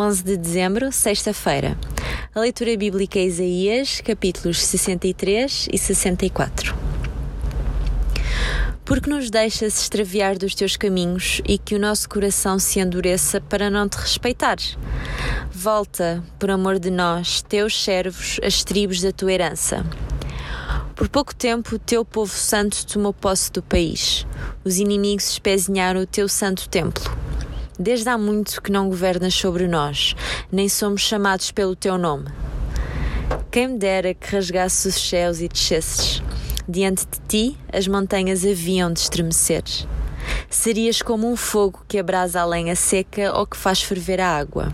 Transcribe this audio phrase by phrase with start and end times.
[0.00, 1.76] 11 de dezembro, sexta-feira.
[2.34, 6.74] A leitura bíblica é Isaías, capítulos 63 e 64.
[8.82, 13.68] Porque nos deixas extraviar dos teus caminhos e que o nosso coração se endureça para
[13.68, 14.56] não te respeitar?
[15.52, 19.84] Volta, por amor de nós, teus servos, as tribos da tua herança.
[20.96, 24.26] Por pouco tempo, o teu povo santo tomou posse do país.
[24.64, 27.29] Os inimigos espezinharam o teu santo templo.
[27.82, 30.14] Desde há muito que não governas sobre nós,
[30.52, 32.26] nem somos chamados pelo teu nome.
[33.50, 36.22] Quem me dera que rasgasse os céus e descesses.
[36.68, 39.62] Diante de ti, as montanhas haviam de estremecer.
[40.50, 44.70] Serias como um fogo que abrasa a lenha seca ou que faz ferver a água.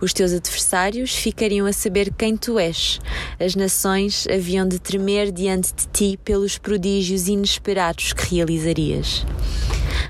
[0.00, 3.00] Os teus adversários ficariam a saber quem tu és.
[3.40, 9.26] As nações haviam de tremer diante de ti pelos prodígios inesperados que realizarias.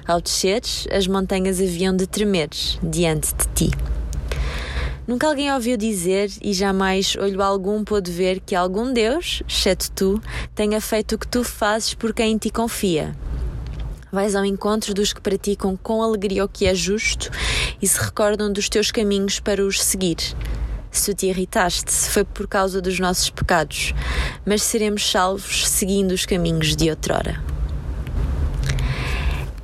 [0.06, 2.48] Ao desceres, as montanhas haviam de tremer
[2.82, 3.70] diante de ti.
[5.06, 10.22] Nunca alguém ouviu dizer e jamais olho algum pôde ver que algum Deus, exceto tu,
[10.54, 13.16] tenha feito o que tu fazes por quem em ti confia.
[14.12, 17.30] Vais ao encontro dos que praticam com alegria o que é justo
[17.82, 20.18] e se recordam dos teus caminhos para os seguir.
[20.92, 23.94] Se te irritaste, foi por causa dos nossos pecados,
[24.44, 27.59] mas seremos salvos seguindo os caminhos de outrora.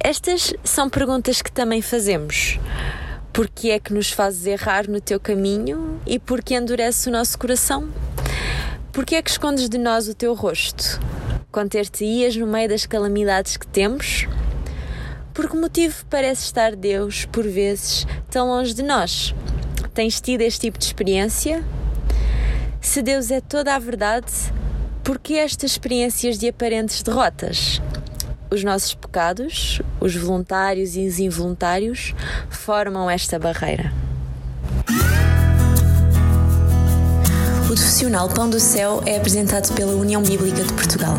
[0.07, 2.61] Estas são perguntas que também fazemos.
[3.33, 7.13] Por que é que nos fazes errar no teu caminho e por que endurece o
[7.13, 7.93] nosso coração?
[8.93, 11.01] Por que é que escondes de nós o teu rosto?
[11.51, 14.29] Conter-te-ias no meio das calamidades que temos?
[15.35, 19.35] Por que motivo parece estar Deus, por vezes, tão longe de nós?
[19.93, 21.65] Tens tido este tipo de experiência?
[22.81, 24.31] Se Deus é toda a verdade,
[25.03, 27.83] por que estas experiências de aparentes derrotas?
[28.51, 32.15] Os nossos pecados, os voluntários e os involuntários,
[32.49, 33.93] formam esta barreira.
[37.65, 41.17] O profissional Pão do Céu é apresentado pela União Bíblica de Portugal.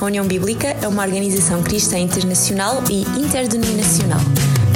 [0.00, 4.20] A União Bíblica é uma organização cristã internacional e interdenominacional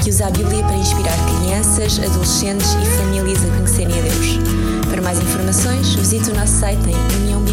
[0.02, 4.88] que usa a Bíblia para inspirar crianças, adolescentes e famílias a conhecerem a Deus.
[4.88, 7.44] Para mais informações, visite o nosso site em união